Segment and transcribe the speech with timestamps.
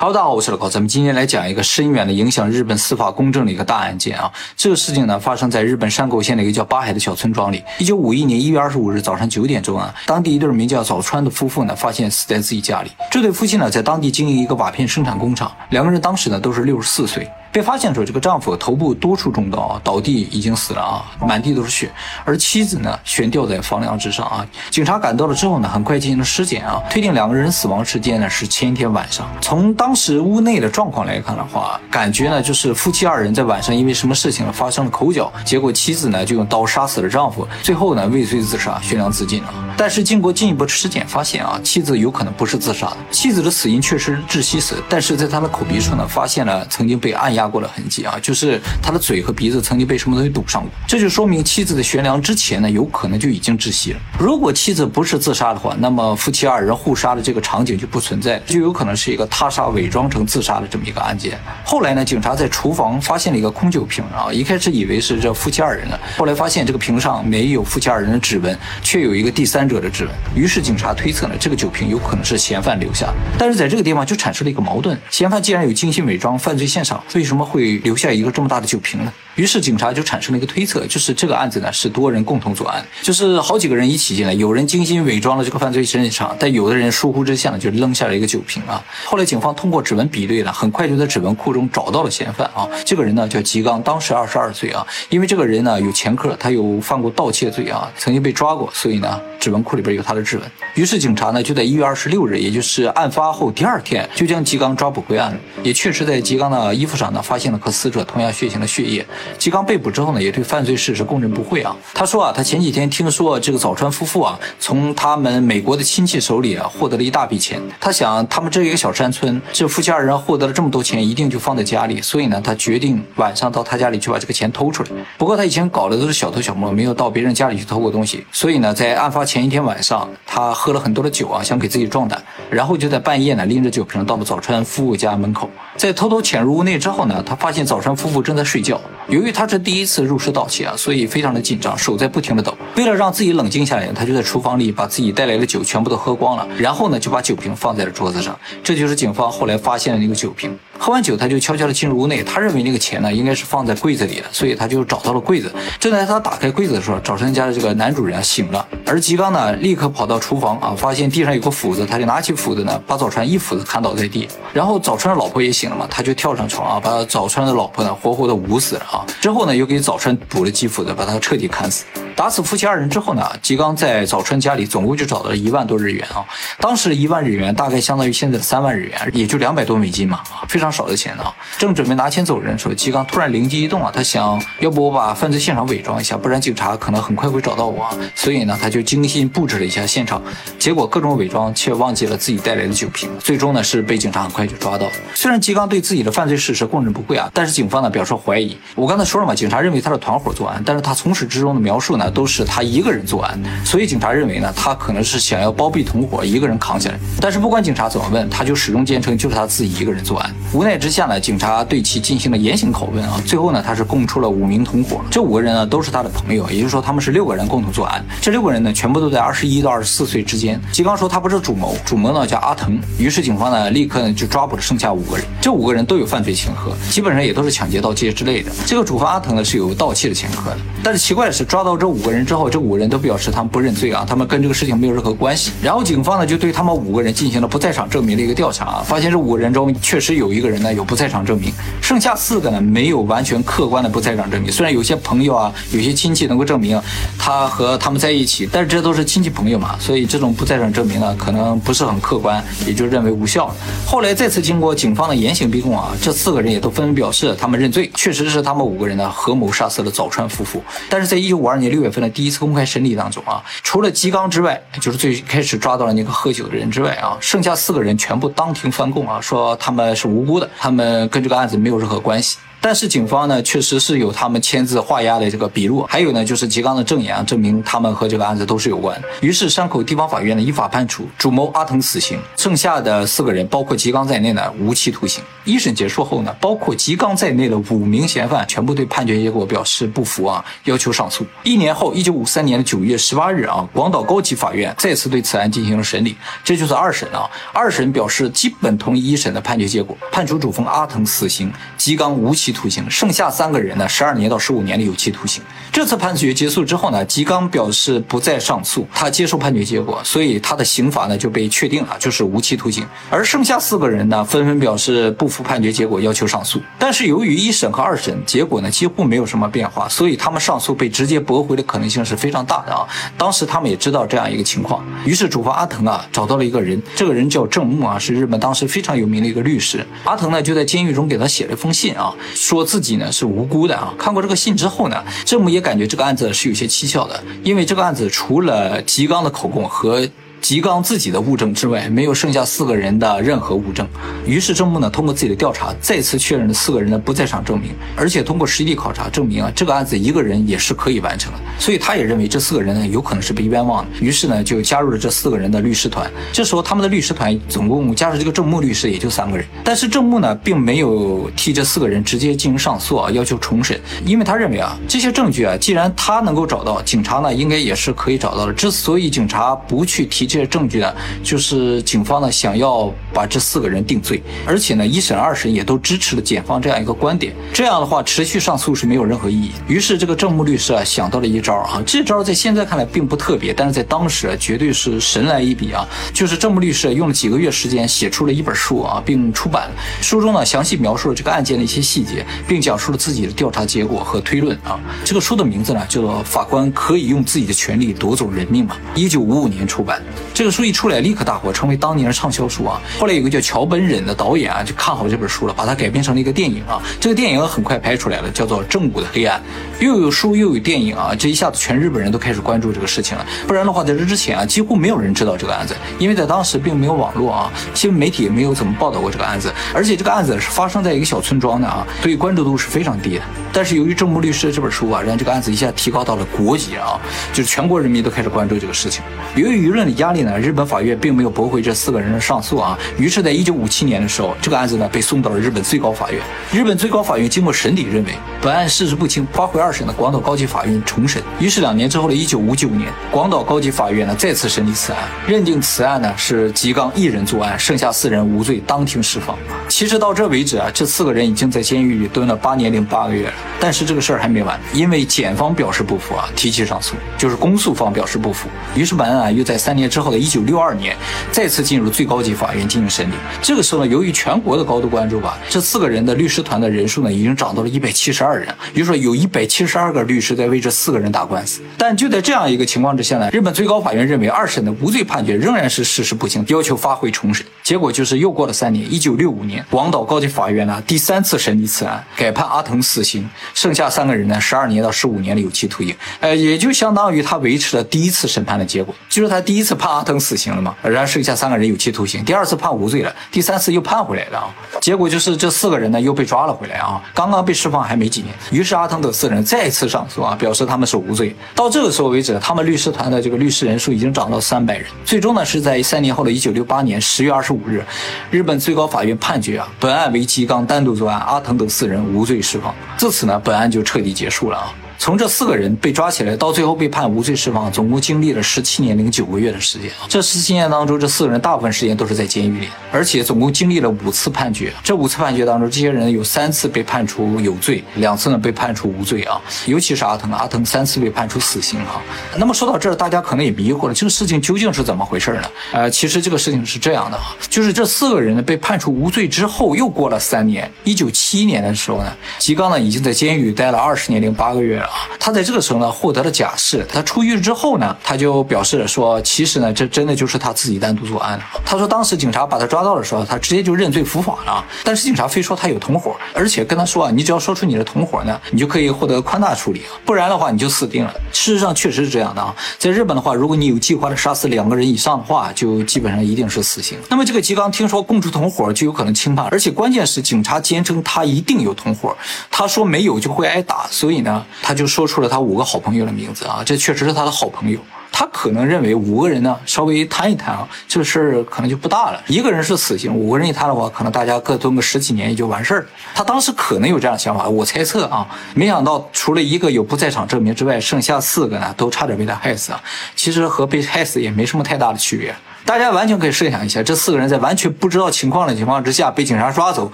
[0.00, 4.30] Hello，大家好，我是老高，咱们今天来讲一个深远的影响日本司法公正的一个大案件啊。
[4.56, 7.64] 这个事情呢，发生在日本山口县的一个叫八海的小村庄里。
[7.80, 12.92] 一九五一年一月二十五日早上九点钟啊，当地一对名叫早川的夫妇呢，发现死在自己家里。
[13.10, 17.28] 这对夫妻呢，在当地经营一个瓦片生产工厂，两个人当时呢都是六十四岁。
[17.50, 21.90] 被发现时候，这个丈夫头部多处中刀啊，倒地已经死了啊，满地都是血。
[22.24, 24.46] 而妻子呢，悬吊在房梁之上啊。
[24.70, 29.26] 警察赶到了之后呢，很快进行了尸检啊，推定两个人死亡时间呢是前一天晚上。
[29.40, 39.48] 从当时屋内的状况来看的话，感觉呢就是夫妻二人在晚上因为什么事情发生了口角，结果妻子呢就用刀杀死了丈夫，最后呢畏罪自杀，悬梁自尽了。
[39.76, 47.37] 但是经过进一步尸检发现啊，妻子有可能不是自杀的，妻子的死因确实是窒息死，但是在她的口鼻处呢发现了曾经被按压。
[47.38, 54.00] 压过的痕迹啊，就是他的嘴和鼻子曾经被什么东西堵上过，这就说明妻子的悬梁之前呢，有可能就已经窒息了。
[54.18, 61.38] 如果妻子不是自杀的话，那么夫妻二人互杀的这个场景就不存在，就有可能是一个他杀伪装成自杀的这么一个案件。
[61.64, 70.12] 后来呢，警察在厨房发现了一个空酒瓶啊，一开始以为是这夫妻二人的，后来发现这个瓶上没有夫妻二人的指纹，却有一个第三者的指纹。
[70.34, 73.12] 于是警察推测呢，这个酒瓶有可能是嫌犯留下。
[73.38, 77.44] 但是在这个地方就产生了一个矛盾：嫌犯既然有精心伪装犯罪现场，为什么？
[77.48, 79.12] 会留下一个这么大的酒瓶呢？
[79.36, 88.82] 于是警察就产生了一个推测，就是这个案子呢是多人共同作案，就是好几个人一起进来，有人精心伪装了这个犯罪现场，但有的人疏忽之下呢就扔下了一个酒瓶啊。
[89.04, 92.68] 后来警方通过指纹比对呢，很快就在指纹库中找到了嫌犯啊。
[92.84, 94.84] 这个人呢叫吉刚，当时二十二岁啊。
[95.08, 100.44] 因为这个人呢有前科，他有犯过盗窃罪啊，曾经被抓过，所以呢指纹库里边有他的指纹。
[100.74, 105.38] 于是警察呢就在一月二十六日，也就是案发后第二天，就将吉刚抓捕归案。
[105.62, 107.17] 也确实在吉刚的衣服上呢。
[107.22, 109.06] 发现了和死者同样血型的血液。
[109.38, 111.76] 吉刚被捕之后呢，也对犯罪事实供认不讳啊。
[111.94, 117.60] 他说啊，他前几天听说这个早川夫妇啊，从他们美国的亲戚手里啊获得了一大笔钱。
[117.80, 122.00] 他想，他们这一个小山村，这夫妻二人获得了这么多钱，一定就放在家里。
[122.00, 124.88] 所以呢，他决定晚上到他家里去把这个钱偷出来。
[125.16, 128.24] 不过他以前搞的都是小偷小摸，没有到别人家里去偷过东西。
[128.32, 137.07] 所以呢，在案发前一天晚上，他喝了很多的酒啊，想给自己壮胆，然后就在半夜呢，拎着酒瓶到了早川夫妇家门口，在偷偷潜入屋内之后呢。
[137.24, 138.80] 他发现早川夫妇正在睡觉。
[139.08, 142.57] 由于他是第一次入室盗窃啊，所以非常的紧张，手在不停的抖。
[142.78, 148.38] 为了让自己冷静下来，他就在厨房里把自己带来的酒全部都喝光了，然后呢就把酒瓶放在了桌子上。
[148.62, 150.56] 这就是警方后来发现的那个酒瓶。
[150.78, 152.22] 喝完酒，他就悄悄地进入屋内。
[152.22, 155.52] 他认为那个钱呢应该是放在柜子里的，所以他就找到了柜子。
[155.80, 164.28] 正在他打开柜子的时候，早川家的这个男主人醒了，而吉刚呢立刻跑到厨房啊，发现地上有个斧子，他就拿起斧子呢把早川一斧子砍倒在地。
[164.52, 169.04] 然后早川的老婆也醒了嘛，他就跳上床啊，把早川的老婆呢活活的捂死了啊。
[169.20, 171.84] 之后呢又给早川补了几斧子，把他彻底砍死。
[172.18, 176.26] 打死夫妻二人之后呢，吉刚在早春家里总共就找到了一万多日元啊。
[176.58, 180.18] 当时一万日元大概相当于现在的三万日元，也就两百多美金嘛，
[180.48, 181.32] 非常少的钱啊。
[181.58, 187.88] 正准备拿钱走人的时候，吉刚突然灵机一动啊，他想要不我把犯罪现场伪装一下，不然警察可能很快会找到我。
[188.16, 190.20] 所以呢，他就精心布置了一下现场，
[190.58, 194.88] 结果各种伪装却忘记了自己带来的酒瓶，最终呢是被警察很快就抓到。
[195.14, 198.58] 虽然吉刚对自己的犯罪事实供认不讳啊，但是警方呢表示怀疑。
[198.74, 202.07] 我刚才说了嘛，警察认为他是团伙作案，但是他从始至终的描述呢。
[202.10, 206.98] 都是他一个人作案，所以警察认为呢，他可能是想要包庇同伙，一个人扛起来。
[207.20, 210.34] 但是不管警察怎么问，他就始终坚称就是他自己一个人作案。
[210.52, 218.04] 无奈之下呢，警察对其进行了严刑拷问啊，最后呢，他是供出了五名同伙，这五个人呢都是他的朋友，也就是说他们是六个人共同作案。
[218.20, 220.60] 这六个人呢，全部都在二十一到二十四岁之间。
[220.72, 222.78] 吉刚说他不是主谋，主谋呢叫阿腾。
[222.98, 228.50] 于是警方呢立刻呢就抓捕了剩下五个人，这五个人都有犯罪前科，基本上也都是抢劫、盗窃之类的。
[228.66, 231.97] 这个主犯阿腾呢是有盗窃的前科的，但是奇怪的是，抓到这五。
[231.98, 235.50] 五个人之后，这五个人都表示他们不认罪啊，他们跟这个事情没有任何关系。
[235.60, 244.52] 然后警方呢就对他们五个人进行了不在场证明的一个调查啊，发现这五个人中确实有一个人呢有不在场证明，剩下四个呢没有完全客观的不在场证明。
[244.52, 246.80] 虽然有些朋友啊，有些亲戚能够证明
[247.18, 253.54] 他和他们在一起，但是这都是亲戚朋友嘛，所以这种不在场证明呢可能不是很客观，也就认为无效了。
[253.84, 260.62] 后来再次经过警方的严刑逼供啊，这四个人也都纷纷表示他们认罪，确实是他们五个人呢合谋杀死了早川夫妇。
[260.88, 261.87] 但是在一九五二年六月。
[261.88, 272.36] 月份的第一次公开审理当中啊，除了吉刚之外，就是最开始抓到了那个喝酒的人之外啊，剩下四个人全部当庭翻供啊，说他们是无辜的，他们跟这个案子没有任何关系。
[272.60, 278.98] 但是警方呢，确实是有他们签字画押的这个笔录，还有呢，就是吉刚的证言啊，证明他们和这个案子都是有关。
[279.20, 285.22] 于是山口地方法院呢依法判处主谋阿腾死刑，剩下的四个人，包括吉刚在内呢，无期徒刑。
[285.44, 291.26] 一审结束后呢，包括吉刚在内的五名嫌犯全部对判决结果表示不服啊，要求上诉。
[291.42, 291.88] 一年后。
[291.98, 297.28] 一九五三年的九月十八日啊，广岛高级法院再次对此案进行了审理，这就是二审啊。
[297.52, 305.42] 二审表示基本同意一审的判决结果，判处主峰阿藤死刑，吉冈无期期徒刑，剩下三个人呢，十二年到十五年的有期徒刑。
[305.70, 312.86] 这次判决结束之后呢，吉冈表示不再上诉，他接受判决结果，所以他的刑罚呢就被确定了，就是无期徒刑。
[313.10, 316.58] 而剩下四个人呢，纷纷表示不服判决结果，要求上诉。
[316.78, 322.88] 但是由于一审和二审结果呢几乎没有什么变化，所以他们上诉被直接驳回的可能性是非常大的啊。
[323.18, 329.86] 当时他们也知道这样一个情况，于是主犯阿藤啊找到了一个人，这个人叫正木啊，是日本当时非常有名的一个律师。
[330.04, 333.92] 阿藤呢就在监狱中给他写了一封信啊，说自己呢是无辜的啊。
[333.98, 340.08] 看过这个信之后呢，郑母也感觉这个案子是有些蹊跷的，因为这个案子除了吉刚的口供和。
[340.40, 343.86] 吉冈自己的物证之外，没有剩下四个人的任何物证。
[344.24, 351.38] 于是正木呢，通过自己的调查，再次确认了四个人的不在场证明，而且通过实地考察证明啊，这个案子一个人也是可以完成的。
[351.58, 353.90] 所以他也认为这四个人呢，有可能是被冤枉的。
[354.00, 356.10] 于是呢，就加入了这四个人的律师团。
[356.32, 359.44] 这时候他们的律师团总共加上这个正木律师也就三个人。
[359.64, 368.52] 但是正木呢，并没有替这四个人直接进行上诉啊，要求重审，因为他认为啊，这些证据啊，既然他能够找到，警察呢，应该也是可以找到的。
[368.52, 370.27] 之所以警察不去提。
[370.28, 377.34] 这些证据呢，就是警方呢想要把这四个人定罪，而且呢一审二审也都支持了检方这样一个观点。
[377.52, 379.50] 这样的话，持续上诉是没有任何意义。
[379.66, 385.88] 于是这个正木律师啊想到了一招啊，这招在现在看来并不特别，但是在当时啊绝对是神来一笔啊！
[386.12, 389.74] 就是正木律师用了几个月时间写出了一本书啊，并出版了。
[390.02, 394.78] 书中呢详细描述了这个案件的一些细节，并讲述了自己的调查结果和推论啊。
[395.04, 400.02] 这个书的名字呢叫做《法官可以用自己的权利夺走人命吗》，一九五五年出版。
[400.34, 402.80] 这个书一出来，立刻大火，成为当年的畅销书啊！
[402.98, 406.80] 后来有个叫桥本忍的导演啊，就看好这本书了，把它改编成了一个电影啊。
[407.00, 409.40] 这个电影很快拍出来了，叫做《正午的黑暗》，
[409.84, 413.26] 又有书又有电影啊，这一下子全日本人都开始关注这个事情了。
[413.48, 423.22] 不然的话，在这之前啊，几乎没有人知道这个案子，因为在当时并没有网络啊，新闻媒体也没有怎么报道过这个案子，而且这个案子是发生在一个小村庄的啊，所以关注度是非常低的。
[423.52, 427.00] 但是由于正木律师的这本书啊，让这个案子一下提高到了国级啊，
[427.32, 429.02] 就是全国人民都开始关注这个事情。
[429.34, 432.78] 由于舆论的压压力呢，日本法院并没有驳回这四个人的上诉啊。
[432.96, 436.18] 于是，在一九五七年的时候，这个案子呢被送到了日本最高法院。
[436.50, 441.22] 日本最高法院经过审理，认为本案事实不清，发回二审的广岛高级法院重审。
[441.38, 449.36] 于是，两年之后的一九五九年，广岛高级法院呢再次审理此案，认定此案呢是吉冈一人作案，剩下四人无罪，当庭释放。
[449.68, 453.34] 其实到这为止啊，这四个人已经在监狱里蹲了八年零八个月了。
[453.60, 458.48] 但是这个事儿还没完，因为检方表示不服啊，提起上诉，就是公诉方表示不服。
[458.74, 460.96] 于是本案啊又在三年之之后的一九六二年
[461.32, 463.14] 再次进入最高级法院进行审理。
[463.42, 471.62] 这个时候呢，由于全国的高度关注吧，这四个人的律师团的人数呢已经涨到了一百七十二人，也就是说有一百七十二个律师在为这四个人打官司。
[471.76, 477.44] 但就在这样一个情况之下呢，日本最高法院认为二审的无罪判决仍然是事实不清，要求发回重审。
[477.64, 483.28] 结果就是又过了三年，一九六五年，广岛高级法院呢第三次审理此案，改判阿藤死刑。
[483.52, 494.46] 剩下三个人呢，十二年到十五年的有期徒刑，呃，也就相当于他维持了第一次审判的结果，就是他第一次判阿藤死刑了嘛，然后剩下三个人有期徒刑，第二次判无罪了，第三次又判回来了啊，
[494.80, 501.34] 结果就是这四个人呢又被抓了回来啊，刚刚被释放还没几年，于是阿藤等四人再次上诉啊，表示他们是无罪。
[501.54, 507.82] 到这个时候为止，他们律师团的这个律师人数已经涨到三百人，最终呢是在三年后的一九六八年十月二十五日，
[508.30, 512.74] 日本最高法院判决啊，本案为吉冈单独作案，阿藤等四人无罪释放。
[512.96, 513.40] 自此呢。
[513.48, 514.87] 本案就彻底结束了啊。
[514.98, 519.88] 从这四个人被抓起来到最后被判无罪释放，总共经历了十七年零九个月的时间。
[520.08, 524.72] 这十七年当中，这四个人大部分时间都是在监狱里，而且总共经历了五次判决。
[524.82, 529.40] 这五次判决当中，这些人有三次被判处有罪，两次呢被判处无罪啊。
[529.66, 532.02] 尤其是阿腾，阿腾三次被判处死刑啊。
[532.36, 535.44] 那么说到这儿，大家可能也迷惑了，这个事情究竟是怎么回事呢？
[535.72, 544.87] 呃，其实这个事情是这样的啊，就是这四个人呢被判处无罪之后，又过了三年，一九七一年的时候呢，吉冈呢已经在监狱待了二十年零八个月了。
[545.18, 551.40] 他在这个时候呢获得了假释，他出狱之后呢，他就表示说，其实呢这真的就是他自己单独作案。
[551.64, 554.64] 他说当时警察把他抓到的时候，他直接就认罪伏法了。
[554.84, 561.12] 但是警察非说他有同伙，而且跟他说啊，你只要说出你的同伙呢，你就可以获得宽大处理，不然的话你就死定了。
[561.32, 566.98] 事实上确实是这样的啊，在日本的话，如果你有计划的杀死两个人以上的话，就基本上一定是死刑。
[567.08, 572.16] 那么这个吉冈听说供出同伙就有可能轻判，而且关键是警察坚称他一定有同伙，
[572.50, 575.18] 他说没有就会挨打，所以呢他就说出。
[575.18, 577.80] 了他五个好朋友的名字啊，这确实是他的好朋友。
[578.12, 582.22] 他可能认为五个人呢稍微谈一谈啊，这个事儿可能就不大了。
[582.28, 585.84] 一个人是死刑，五个人一谈的话，可能大家各蹲个十几年也就完事儿。
[586.14, 592.80] 他当时可能有这样的想法，我猜测啊，没想到除了一个有不在场证明之外，剩下四个呢都差点被他害死啊。
[593.16, 595.34] 其实和被害死也没什么太大的区别。
[595.64, 599.90] 大家完全可以设想一下，这四个人在完全不知道情况的情况之下被警察抓走，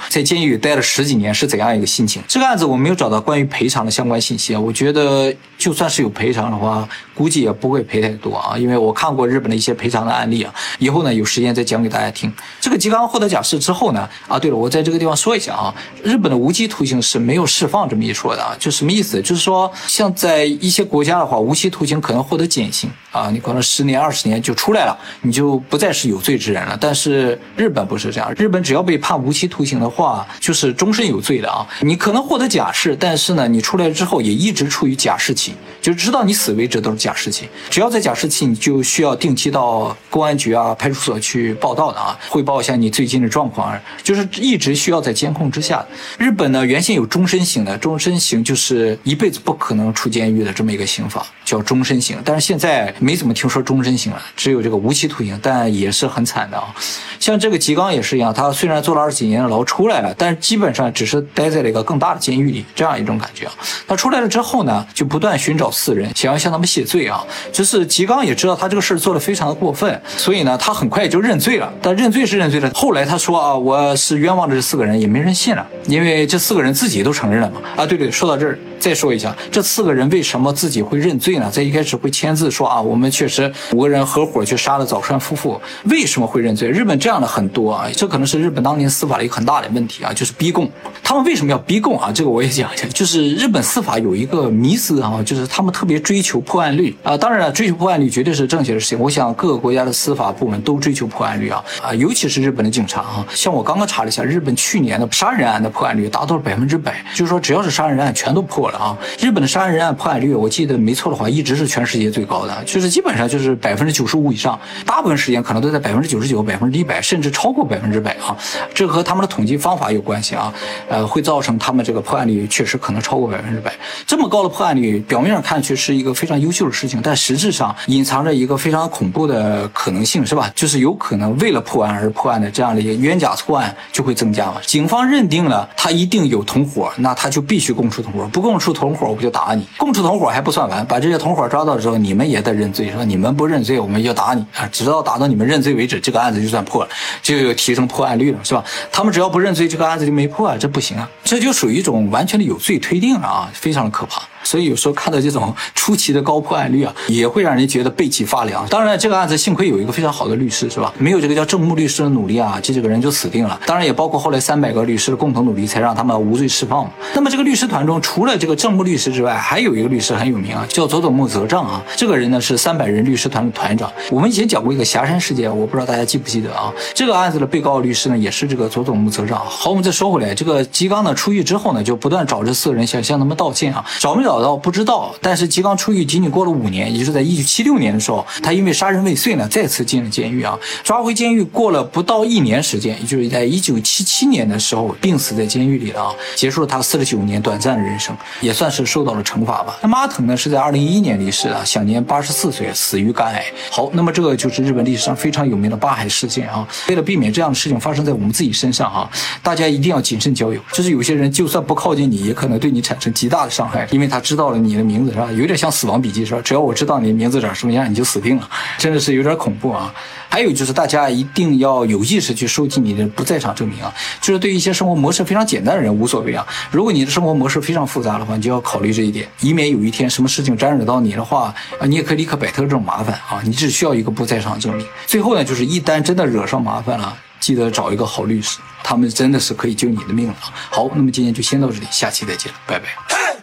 [0.09, 2.23] 在监狱待了十几年是怎样一个心情？
[2.29, 4.61] 这个案子我没有找到关于赔偿的相关信息啊。
[4.61, 10.55] 我觉得就算是有赔偿的话，估计也不会赔太多啊，因为我看过日本的一些赔偿的案例啊。
[10.79, 12.33] 以后呢，有时间再讲给大家听。
[12.61, 19.21] 这个吉冈获得假释之后呢，啊，对了，我在这个地方说一下啊，日本的无期徒刑是没有释放这么一说的啊，就什么意思？
[19.21, 26.77] 就是说，像在一些国家的话，无期徒刑可能获得减刑啊，你可能十年、二十年就出来了，你就不再是有罪之人了。
[26.81, 31.67] 但是日本不是这样，日本只要被判无期徒刑的话，就是终身有罪的啊。
[31.81, 37.49] 你可能获得假释，但是呢，你出来之后也一直处于假释期，就是直到你死为止都是假释期。
[37.71, 45.85] 只要在假释期，你就需要定期到公安局啊、派出所去报道的啊，汇报一下你最近的状况啊，就是一直需要在监控之下。
[46.19, 52.19] 日本呢，原先有终身刑的，终身刑就是一辈子不可能出监狱的这么一个刑法，叫终身刑。
[52.25, 56.75] 但是现在没怎么听说终身刑了，只有这个无期徒刑，但也是很惨的啊。
[57.21, 63.53] 像这个吉刚也是一样，他虽然坐了二十几年的牢出来了，但是基本上只是待在了一个更大的监狱里，这样一种感觉啊。
[63.87, 67.25] 他出来了之后呢，就不断寻找四人，想要向他们谢罪啊。
[67.53, 71.73] 就是吉刚也知道他这个事做的非常的过分，所以呢，他很快就认罪了。
[71.81, 77.61] 但认罪是认罪了，后来他说啊，我是冤枉的这四个人，也没人信了，因为这四个人自己都承认了嘛。
[77.77, 78.59] 啊，对对，说到这儿。
[78.81, 81.49] 再说一下，这四个人为什么自己会认罪呢？
[81.51, 85.61] 在一开始会签字说啊，我们确实五个人合伙去杀了早川夫妇。
[85.85, 86.69] 为什么会认罪？
[86.69, 90.71] 日本这样的很多啊，这可能是日本当年司法的一个很大的问题啊，就是逼供。
[91.03, 92.11] 他们为什么要逼供啊？
[92.13, 97.17] 这个我也讲一下，就是日本司法有一个迷思啊，就是他们特别追求破案率啊。
[97.17, 98.99] 当然了，追求破案率绝对是正确的事情。
[98.99, 103.27] 我想各个国家的司法部门都追求破案率啊啊，尤其是日本的警察啊。
[103.31, 108.79] 像我刚刚查了一下，日本去年的杀人案的破案率达到了百分之百，就是说只要是杀人案全都破了。
[108.79, 118.37] 啊，日本的杀人案破案率，我记得没错的话，一直是全世界最高的，就是基本上就是百分之九十五以上，大部分是时间可能都在百分之九十九、百分之一百，甚至超过百分之百啊。
[118.75, 120.53] 这和他们的统计方法有关系啊，
[120.89, 123.73] 呃，会造成他们这个破案率确实可能超过百分之百。
[124.07, 130.51] 这么高的破案率，表面上看去是一个非常优秀的事情，但实质上隐藏着一个非常恐怖的可能性，是吧？
[130.55, 134.57] 就是有可能为了破案而破案的这样的一个冤假错案就会增加嘛。
[134.67, 138.55] 警方认定了他一定有同伙，那他就必须供出同伙，不供。
[138.65, 143.05] 出同伙我不就打你，供出同伙还不算完，把这些同伙抓到之后，你们也得认罪，是吧？
[143.05, 146.91] 你们不认罪，我们就打你啊，直到打打到你们认罪为止，这个案子就算破了，
[147.23, 148.65] 就有提升破案率了，是吧？
[148.91, 154.23] 他们只要不认罪，这个案子就没破啊，这不行啊，这就属于一种完全的有罪推定了啊，非常的可怕。
[154.45, 158.67] 所以有时候看到这种出奇的高破案率啊，也会让人觉得背脊发凉。
[158.69, 160.93] 当然，这个案子幸亏有一个非常好的律师，是吧？
[160.99, 163.59] 没有这个叫正木律师的努力啊，这几个人就死定了。
[163.67, 166.89] 当然，也包括后来三百个律师的共同努力，才让他们无罪释放。
[167.15, 171.83] 那么，这个律师团中，除了这个正木律师之外，还有一个律师很有名啊，叫佐佐木则丈啊。
[171.97, 173.91] 这个人呢是三百人律师团的团长。
[174.11, 176.73] 我们以前讲过一个霞山事件，我不知道大家记不记得啊？
[176.95, 179.39] 这个案子的被告律师呢，也是这个佐佐木则丈。
[179.39, 185.15] 好，我们再说回来，这个吉冈呢出狱之后呢，就不断找这四个人想向他们道歉啊，找没找到不知道。
[185.21, 190.59] 但是吉冈出狱仅仅过了五年，也就是在一九七六年的时候，他因为杀人未遂呢，再次进了监狱啊。
[190.83, 199.77] 抓回监狱过了不到一年时间，也就是在一九七七年的时候，病死在监狱里了啊，结束了他四十九年短暂的人生，也算是受到了惩罚吧。
[199.83, 203.45] 那马腾呢，是在二零一一年离世的，享年八十四岁，死于肝癌。
[203.71, 206.67] 好，那么这个就是日本历史上非常有名的八海事件啊。
[206.89, 209.11] 为了避免这样的事情发生在我们自己身上啊，
[209.43, 210.61] 大家一定要谨慎交友。
[210.73, 215.15] 就是有些人就算不靠近你，也可能对你产生极大的伤害，因为他知道了你的名字。
[215.15, 215.31] 是吧？
[215.31, 216.41] 有点像《死亡笔记》是吧？
[216.43, 219.95] 只要我知道你的名字长什么样，你就死定了，真的是有点恐怖啊！
[220.29, 223.95] 还有就是，大家一定要有意识去收集你的不在场证明啊！
[224.21, 226.45] 就是对一些生活模式非常简单的人无所谓啊。
[226.73, 233.41] 如果你的生活模式非常复杂的话，你就要考虑这一点，以免有一天什么事情沾惹到你的话啊，你也可以立刻摆脱这种麻烦啊！
[233.45, 234.85] 你只需要一个不在场证明。
[235.07, 240.35] 最后呢，就是一旦真的惹上麻烦了，记得找一个好律师，他们真的是可以救你的命了。
[240.41, 243.35] 好，那么今天就先到这里，下期再见，拜拜。